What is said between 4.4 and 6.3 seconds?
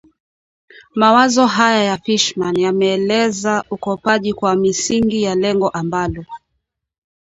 misingi ya lengo ambalo